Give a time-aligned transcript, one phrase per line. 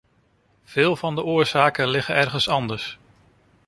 [0.63, 2.99] Veel van de oorzaken liggen ergens anders.